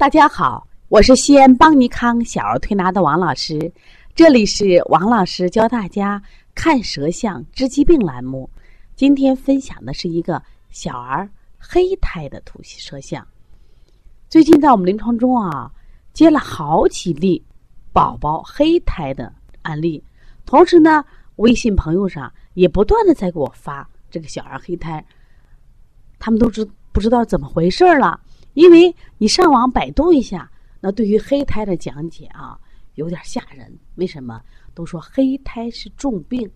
[0.00, 3.70] 大家好，我是西安邦尼康小儿推拿的王老师，
[4.14, 6.22] 这里是王老师教大家
[6.54, 8.48] 看舌象治疾病栏目。
[8.96, 11.28] 今天分享的是一个小儿
[11.58, 13.28] 黑胎的图舌象。
[14.30, 15.70] 最近在我们临床中啊，
[16.14, 17.44] 接了好几例
[17.92, 19.30] 宝宝黑胎的
[19.60, 20.02] 案例，
[20.46, 21.04] 同时呢，
[21.36, 25.04] 微信朋友上也不断的在给我发这个小儿黑胎，
[26.18, 28.18] 他们都知不知道怎么回事了。
[28.54, 30.50] 因为你上网百度一下，
[30.80, 32.58] 那对于黑胎的讲解啊，
[32.94, 33.72] 有点吓人。
[33.96, 34.40] 为什么？
[34.72, 36.48] 都说黑胎是重病，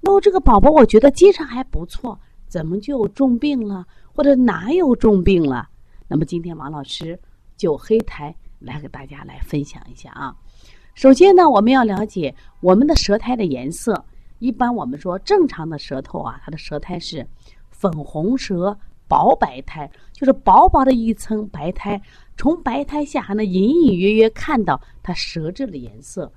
[0.00, 3.86] 那我这个宝宝我觉得精神还不错，怎么就重病了？
[4.12, 5.68] 或者哪有重病了？
[6.06, 7.18] 那么今天王老师
[7.56, 10.36] 就黑胎来给大家来分享一下啊。
[10.94, 14.04] 首先呢，我们要了解我们的舌苔的颜色。
[14.38, 17.26] 一般我们说正常的舌头啊，它的舌苔是
[17.70, 18.78] 粉红舌。
[19.10, 22.00] 薄白苔就是薄薄的一层白苔，
[22.36, 26.30] 从白苔下还能隐隐约约看到它舌质的颜色，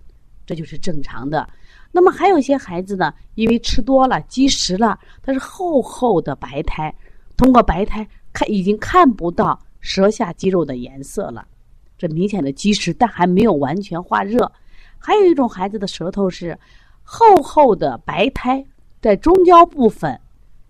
[0.43, 1.47] 这就是正常的。
[1.91, 6.91] 那么还有些孩子呢，因为吃多了积食了，它是厚厚的白苔，
[7.37, 11.45] 通过白苔看已经看不到舌下肌肉的颜色了，
[11.95, 14.51] 这明显的积食，但还没有完全化热。
[14.97, 16.57] 还有一种孩子的舌头是
[17.03, 18.65] 厚厚的白苔，
[18.99, 20.19] 在中焦部分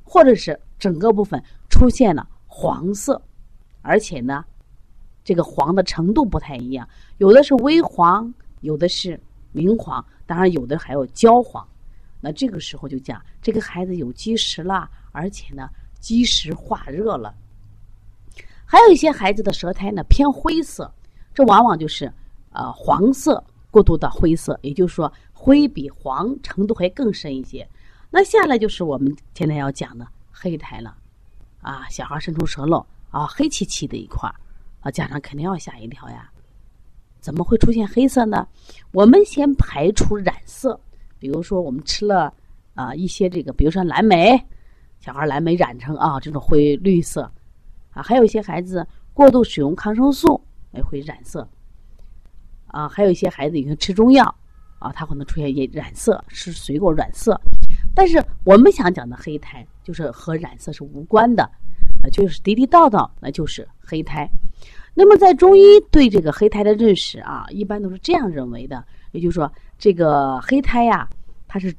[0.03, 1.41] 或者是整个部分。
[1.83, 3.21] 出现了黄色，
[3.81, 4.45] 而且呢，
[5.21, 9.19] 这个黄的程度不太一样，有的是微黄，有的是
[9.51, 11.67] 明黄，当然有的还有焦黄。
[12.21, 17.35] 那这个时候就讲这个孩子有积食了，而且呢积食化热了。
[18.63, 20.89] 还有一些孩子的舌苔呢偏灰色，
[21.33, 22.09] 这往往就是
[22.51, 27.67] 呃黄色过渡到灰色，也就是说灰比黄程度还更深一些。
[28.09, 30.95] 那下来就是我们现在要讲的黑苔了。
[31.63, 34.35] 啊，小孩伸出舌头啊，黑漆漆的一块儿，
[34.81, 36.29] 啊，家长肯定要吓一跳呀。
[37.19, 38.45] 怎么会出现黑色呢？
[38.91, 40.77] 我们先排除染色，
[41.17, 42.33] 比如说我们吃了
[42.73, 44.37] 啊一些这个，比如说蓝莓，
[44.99, 47.23] 小孩蓝莓染成啊这种灰绿色，
[47.91, 50.39] 啊，还有一些孩子过度使用抗生素
[50.73, 51.47] 也会染色，
[52.67, 54.23] 啊，还有一些孩子已经吃中药
[54.79, 57.39] 啊，他可能出现也染色，是水果染色。
[57.95, 61.49] 但是我们想讲的黑苔，就是和染色是无关的，
[62.03, 64.27] 呃，就是地地道道，那就是黑苔。
[64.95, 71.09] 那么在中医对这个黑苔的认识啊，一般都是这样认为的，也就是说，这个黑苔呀，
[71.47, 71.73] 它是，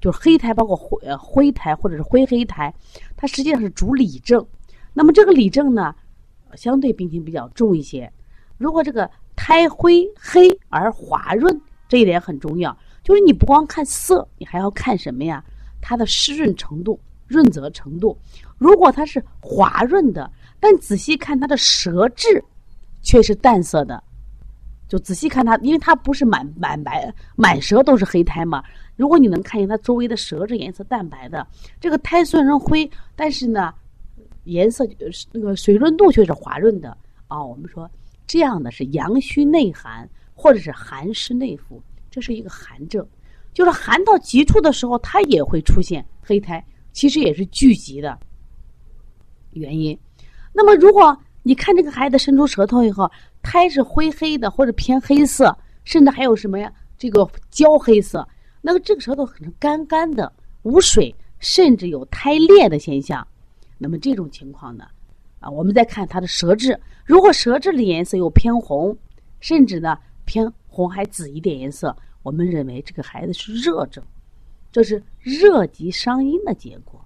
[0.00, 2.72] 就是黑苔，包括灰呃灰苔或者是灰黑苔，
[3.16, 4.44] 它实际上是主里症。
[4.94, 5.94] 那么这个里症呢，
[6.54, 8.10] 相对病情比较重一些。
[8.56, 12.76] 如果这个苔灰黑而滑润，这一点很重要。
[13.02, 15.42] 就是你不光看色，你还要看什么呀？
[15.80, 18.16] 它的湿润程度、润泽程度。
[18.58, 20.30] 如果它是滑润的，
[20.60, 22.44] 但仔细看它的舌质，
[23.02, 24.02] 却是淡色的。
[24.86, 28.62] 就仔细看它，因为它不是满满白满舌都是黑苔嘛。
[28.96, 31.46] 如果你能看见它周围的舌质颜色淡白的，
[31.80, 33.72] 这个苔虽然灰，但是呢，
[34.44, 34.86] 颜色
[35.32, 36.94] 那个水润度却是滑润的
[37.28, 37.42] 啊。
[37.42, 37.88] 我们说
[38.26, 41.82] 这样的是阳虚内寒，或者是寒湿内伏。
[42.10, 43.06] 这是一个寒症，
[43.54, 48.18] 就是寒到极处的时候，它也会出现黑苔，其实也是聚集的
[49.52, 49.96] 原因。
[50.52, 53.10] 那么，如果你看这个孩子伸出舌头以后，
[53.42, 56.72] 苔是灰黑的或者偏黑色，甚至还有什么呀？
[56.98, 58.26] 这个焦黑色，
[58.60, 60.30] 那么这个舌头可能干干的、
[60.62, 63.26] 无水，甚至有苔裂的现象。
[63.78, 64.84] 那么这种情况呢，
[65.38, 68.94] 啊，我们再看他的舌质，如果舌质的颜色又偏红，
[69.38, 70.52] 甚至呢偏。
[70.70, 74.02] 红还紫一点颜色，我们认为这个孩子是热症，
[74.70, 77.04] 这是热极伤阴的结果。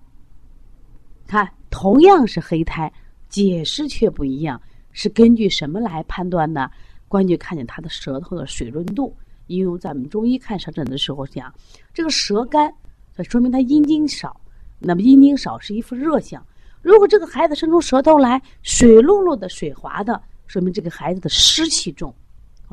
[1.27, 2.93] 看，同样是黑胎，
[3.31, 4.61] 解释却不一样，
[4.93, 6.71] 是根据什么来判断呢？
[7.09, 9.17] 关键看见他的舌头的水润度。
[9.47, 11.53] 因为咱们中医看舌诊的时候讲，
[11.93, 12.73] 这个舌干，
[13.17, 14.39] 这说明他阴经少。
[14.79, 16.45] 那么阴经少是一副热象。
[16.83, 22.15] 如果这个孩子伸出舌头来，水漉漉的、水滑的，说明这个孩子的湿气重。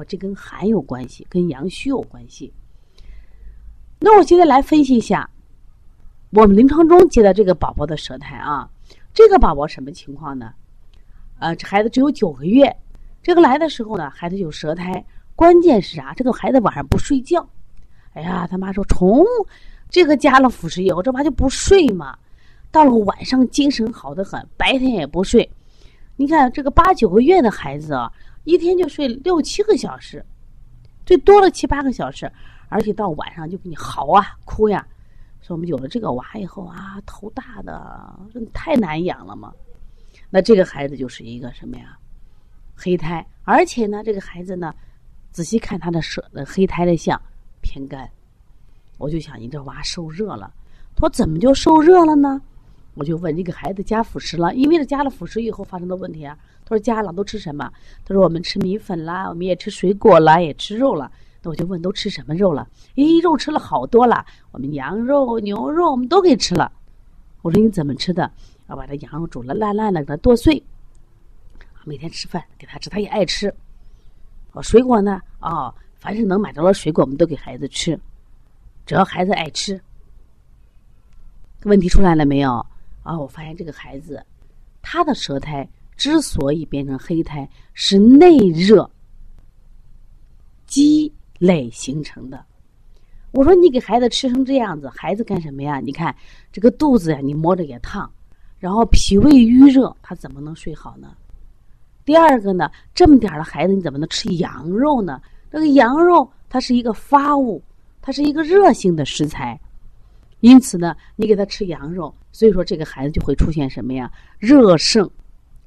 [0.06, 2.52] 这跟寒有关系，跟阳虚有关系。
[4.00, 5.30] 那我现在来分析一下，
[6.32, 8.68] 我们临床中接的这个宝宝的舌苔啊，
[9.14, 10.54] 这个宝宝什么情况呢？
[11.40, 12.76] 呃，这孩子只有九个月，
[13.22, 15.06] 这个来的时候呢，孩子有舌苔，
[15.36, 16.14] 关键是啥？
[16.16, 17.48] 这个孩子晚上不睡觉。
[18.14, 19.24] 哎呀，他妈说从
[19.90, 22.18] 这个加了辅食以后，这娃就不睡嘛。
[22.72, 25.48] 到了晚上精神好的很，白天也不睡。
[26.16, 28.12] 你看这个八九个月的孩子啊。
[28.44, 30.26] 一天就睡六七个小时，
[31.06, 32.32] 最多了七八个小时，
[32.70, 34.86] 而且到晚上就给你嚎啊哭呀。
[35.42, 38.20] 说我们有了这个娃以后啊，头大的
[38.54, 39.52] 太难养了嘛。
[40.30, 41.98] 那这个孩子就是一个什么呀？
[42.76, 44.74] 黑胎，而且呢，这个孩子呢，
[45.32, 47.20] 仔细看他的舌黑胎的像
[47.62, 48.10] 偏干，
[48.98, 50.54] 我就想你这娃受热了。
[50.96, 52.42] 他说怎么就受热了呢？
[52.94, 56.38] 我就问这个孩子加辅食了，因为是加了辅食以后发生的问题啊。
[56.72, 57.70] 他说加了都吃什么？
[58.06, 61.12] 他说我们吃米粉啦，我们也吃水果啦，也吃肉了。
[61.44, 62.66] 那我就问都吃什么肉了？
[62.96, 66.72] 咦，肉吃了好多了，我们羊肉、牛肉我们都给吃了。
[67.42, 68.32] 我说你怎么吃的？
[68.70, 70.64] 要把这羊肉煮了烂烂的，给它剁碎。
[71.84, 73.54] 每天吃饭给他吃，他也爱吃。
[74.54, 75.20] 哦，水果呢？
[75.42, 78.00] 哦，凡是能买着的水果，我们都给孩子吃，
[78.86, 79.82] 只要孩子爱吃。
[81.64, 82.66] 问题出来了没有？
[83.04, 84.24] 啊，我发现这个孩子，
[84.82, 85.68] 他的舌苔
[86.02, 88.90] 之所以变成黑苔，是内热
[90.66, 92.44] 积累形成的。
[93.30, 95.80] 我说你给孩子吃成这样子，孩子干什么呀？
[95.80, 96.16] 你看
[96.52, 98.12] 这个肚子呀，你摸着也烫，
[98.58, 101.16] 然后脾胃郁热，他怎么能睡好呢？
[102.04, 105.22] 第二个呢，这么点儿的孩子你怎么能吃羊肉呢？
[105.52, 107.64] 这个羊肉它是一个发物，
[108.02, 109.62] 它是一个热性的食材，
[110.40, 114.12] 因此呢，你给他吃羊肉，所以说这个孩子就会出现什么呀？
[114.40, 115.08] 热盛、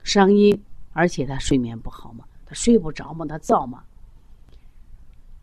[0.04, 0.62] 伤阴，
[0.92, 3.82] 而且他睡眠不好嘛，他睡不着嘛，他燥嘛。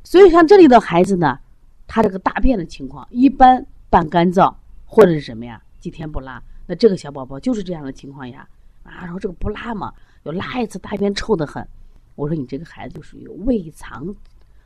[0.04, 1.38] 所以像这里的孩子呢，
[1.86, 4.56] 他这个大便的情况一般半干燥
[4.86, 5.62] 或者是什么呀？
[5.80, 8.48] 几天不拉，那这个小宝宝就是这样的情况呀。
[8.84, 9.94] 啊，然后这个不拉嘛。
[10.24, 11.68] 有拉一次大便臭的很，
[12.14, 14.16] 我说你这个孩子就属于胃肠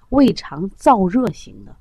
[0.09, 1.73] 胃肠燥热型的，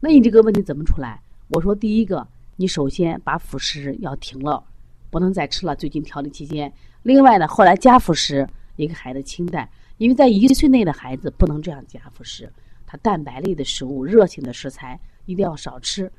[0.00, 1.22] 那你这个问题怎么出来？
[1.48, 4.62] 我说第一个，你首先把辅食要停了，
[5.10, 5.74] 不能再吃了。
[5.74, 6.70] 最近调理期间，
[7.04, 9.68] 另外呢，后来加辅食，一个孩子清淡，
[9.98, 12.50] 因为在一岁内的孩子不能这样加辅食，
[12.86, 16.10] 他蛋白类的食物、热性的食材一定要少吃，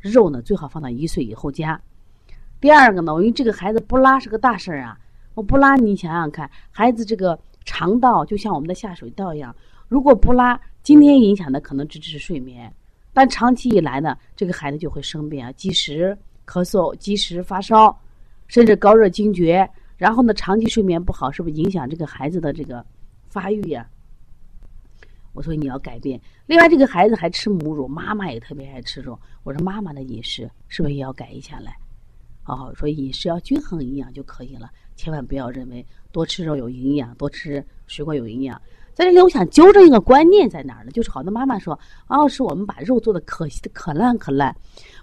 [0.00, 1.80] 肉呢最好放到一岁以后加。
[2.60, 4.98] 第二个呢，因为这个孩子不拉是个大事儿啊。
[5.34, 9.54] 我不拉，你想想看，孩子这个肠道就像我们的下水道一样，
[9.86, 12.70] 如果不拉，今天影响的可能只是睡眠，
[13.12, 17.96] 但长期以来呢，这个孩子就会生病啊，积食、咳嗽、积食、发烧，
[18.48, 19.70] 甚至高热惊厥。
[20.02, 22.84] 然后呢，长期睡眠不好，是不是影响这个孩子的这个
[23.28, 23.88] 发育呀？
[25.32, 26.20] 我说你要改变。
[26.44, 29.16] 另外，这个孩子还吃母乳，妈妈也特别爱吃肉。
[29.44, 31.76] 我说妈妈的饮食是不是也要改一下来？
[32.46, 34.68] 哦，说饮食要均衡营养就可以了。
[34.96, 38.60] 千万不要认为多吃肉有营养，多吃水果有营养。
[38.92, 40.90] 在这里，我想纠正一个观念在哪儿呢？
[40.90, 41.78] 就是好多妈妈说
[42.10, 44.52] ：“哦，是我们把肉做的可惜的可烂可烂。”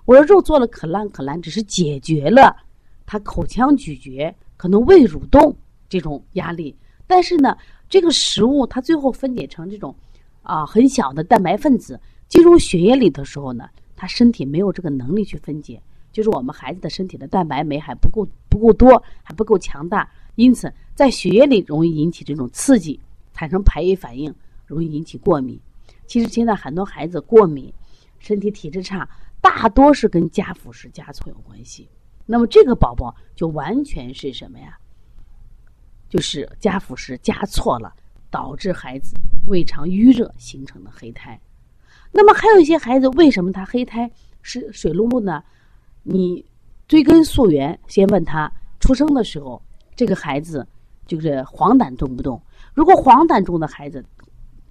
[0.04, 2.54] 我说：“肉做的可烂可烂，只是解决了
[3.06, 5.56] 他口腔咀嚼、可能胃蠕动
[5.88, 6.76] 这种压力。
[7.08, 7.58] 但是呢，
[7.88, 9.96] 这个食物它最后分解成这种
[10.44, 11.98] 啊很小的蛋白分子
[12.28, 23.00] 进入血液里的时候呢，他身体没有这个能力去分解。”就是我们孩子的身体的蛋白酶还不够不够多，还不够强大，因此在血液里容易引起这种刺激，
[23.32, 24.34] 产生排异反应，
[24.66, 25.58] 容易引起过敏。
[26.08, 27.72] 其实现在很多孩子过敏，
[28.18, 29.08] 身体体质差，
[29.40, 31.88] 大多是跟加辅食加错有关系。
[32.31, 34.78] 那么这个宝宝就完全是什么呀？
[36.08, 37.92] 就是加辅食加错了，
[38.30, 39.16] 导致孩子
[39.48, 41.40] 胃肠淤热形成的黑胎。
[42.12, 44.12] 那么还有一些孩子为什么他黑胎
[44.44, 45.44] 是水漉漉呢？
[46.04, 46.46] 你
[46.88, 49.60] 追根溯源，先问他出生的时候，
[49.96, 50.68] 这个孩子
[51.08, 52.40] 就是黄疸重不重？
[52.76, 54.06] 如果黄疸重的孩子，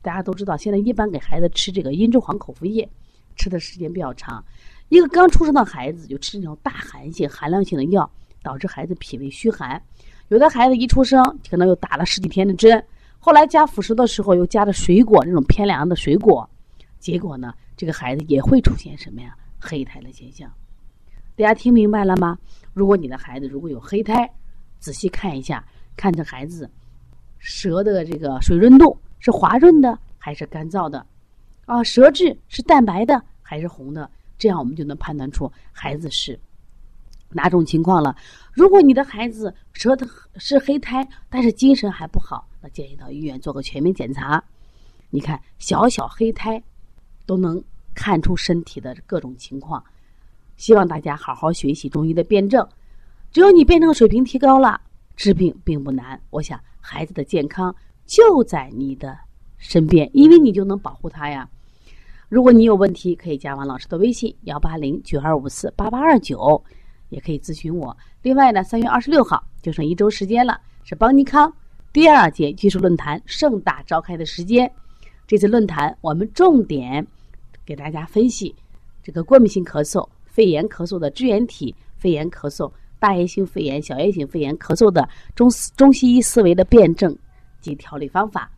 [0.01, 2.89] 大家都知道，现在一般给孩子吃这个茵栀黄口服液，
[3.35, 4.45] 吃的时间比较长。
[4.89, 8.11] 一个刚出生的孩子就吃那种大寒性、寒凉性的药，
[8.43, 9.81] 导致孩子脾胃虚寒。
[10.29, 12.83] 有的孩子一出生可能又打了十几天的针，
[13.19, 16.49] 后来加辅食的时候又加了水果那种偏凉的水果，
[16.99, 19.37] 结果呢，这个孩子也会出现什么呀？
[19.59, 20.51] 黑苔的现象。
[21.37, 22.39] 大家听明白了吗？
[22.73, 24.31] 如果你的孩子如果有黑苔，
[24.79, 25.65] 仔细看一下，
[25.97, 26.71] 看这孩子
[27.39, 31.05] 舌的这个水润度是滑润的还是干燥的，
[31.67, 36.39] 啊，舌质是淡白的还是红的，这样我们就能判断出孩子是
[37.31, 38.17] 哪种情况了。
[38.53, 44.43] 如果你的孩子舌头是黑苔，但是精神还不好，那建议到医院做个全面检查。
[45.11, 46.63] 你看，小小黑苔
[47.27, 47.63] 都能
[47.95, 49.83] 看出身体的各种情况。
[50.57, 52.67] 希望大家好好学习中医的辩证，
[53.31, 54.81] 只要你辩证水平提高了，
[55.17, 56.21] 治病并不难。
[56.31, 57.75] 我想孩子的健康
[58.07, 59.19] 就在你的
[59.57, 61.49] 身边，因为你就能保护他呀。
[62.29, 66.63] 如果你有问题，可以加王老师的微信幺八零九二五四八八二九，
[67.09, 67.97] 也可以咨询我。
[68.21, 71.51] 另外呢，三月二十六号就剩一周时间了，是邦尼康
[71.93, 74.71] 第二届技术论坛盛大召开的时间。
[75.27, 77.07] 这次论坛我们重点
[77.65, 78.55] 给大家分析
[79.03, 80.07] 这个过敏性咳嗽。
[80.27, 82.71] 肺炎咳嗽的支原体肺炎咳嗽、
[83.01, 87.11] 大叶性肺炎、小叶性肺炎咳嗽的中中西医思维的辩证
[87.61, 87.71] 及。
[87.71, 88.51] 及调理方法。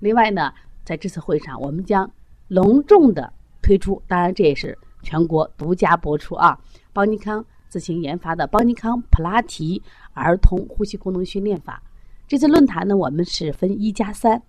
[0.00, 0.52] 另外呢，
[0.84, 2.10] 在这次会上，我们将
[2.48, 6.58] 隆重的推出，当然这也是全国独家播出啊，
[6.92, 9.82] 邦尼康自行研发的邦尼康普拉提
[10.14, 11.82] 儿童呼吸功能训练法。
[12.28, 14.42] 这次论坛呢，我们是分一加三，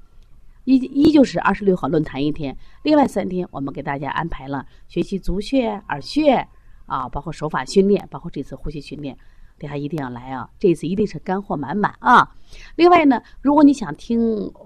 [0.64, 6.48] 一一就是二十六号论坛一天，另外三天我们给大家安排了学习足穴、耳穴
[6.86, 9.18] 啊，包括手法训练，包括这次呼吸训练。
[9.60, 10.50] 大家一定要来啊！
[10.60, 12.36] 这次一定是干货满满啊！
[12.76, 14.20] 另外呢，如果你想听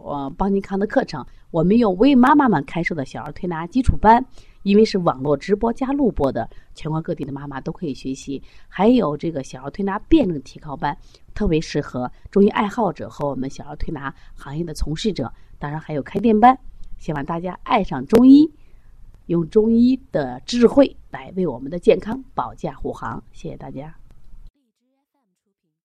[0.03, 4.23] 呃邦尼康的课程，我们用为妈妈们开设的小儿推拿基础班，
[4.63, 8.41] 因为是网络直播加录播的，全国各地的妈妈都可以学习。
[8.67, 10.97] 还有这个小儿推拿辩证提高班，
[11.33, 15.31] 特别适合中医爱好者和我们小儿推拿行业的从事者。
[15.57, 16.57] 当然还有开店班，
[16.97, 18.51] 希望大家爱上中医，
[19.27, 23.23] 用中医的智慧来为我们的健康保驾护航。
[23.31, 24.00] 谢谢大家。